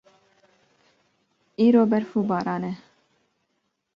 [1.65, 2.73] Îro berf û baran e.